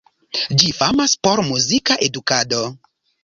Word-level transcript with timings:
Ĝi 0.61 0.69
famas 0.77 1.13
por 1.27 1.41
muzika 1.49 1.99
edukado. 2.09 2.63